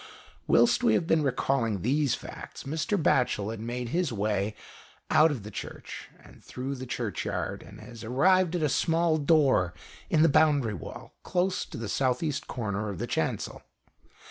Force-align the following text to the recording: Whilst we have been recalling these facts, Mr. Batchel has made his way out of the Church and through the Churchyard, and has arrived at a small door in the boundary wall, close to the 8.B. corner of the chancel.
Whilst 0.47 0.83
we 0.83 0.95
have 0.95 1.05
been 1.05 1.21
recalling 1.21 1.83
these 1.83 2.15
facts, 2.15 2.63
Mr. 2.63 2.97
Batchel 2.99 3.51
has 3.51 3.59
made 3.59 3.89
his 3.89 4.11
way 4.11 4.55
out 5.11 5.29
of 5.29 5.43
the 5.43 5.51
Church 5.51 6.09
and 6.23 6.43
through 6.43 6.73
the 6.73 6.87
Churchyard, 6.87 7.61
and 7.61 7.79
has 7.79 8.03
arrived 8.03 8.55
at 8.55 8.63
a 8.63 8.67
small 8.67 9.19
door 9.19 9.75
in 10.09 10.23
the 10.23 10.27
boundary 10.27 10.73
wall, 10.73 11.13
close 11.21 11.65
to 11.65 11.77
the 11.77 11.85
8.B. 11.85 12.47
corner 12.47 12.89
of 12.89 12.97
the 12.97 13.05
chancel. 13.05 13.61